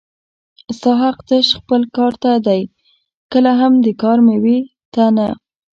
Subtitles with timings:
[0.77, 2.61] ستا حق تش خپل کار ته دی
[3.31, 4.57] کله هم د کار مېوې
[4.93, 5.27] ته نه